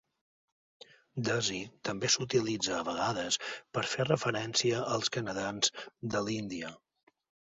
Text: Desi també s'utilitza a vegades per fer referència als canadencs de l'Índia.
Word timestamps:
Desi 1.27 1.57
també 1.89 2.09
s'utilitza 2.13 2.77
a 2.79 2.85
vegades 2.87 3.37
per 3.77 3.83
fer 3.91 4.07
referència 4.09 4.81
als 4.95 5.13
canadencs 5.19 5.75
de 6.15 6.25
l'Índia. 6.29 6.73